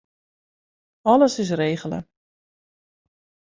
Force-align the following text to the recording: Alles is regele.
Alles 1.13 1.35
is 1.43 1.51
regele. 1.59 2.01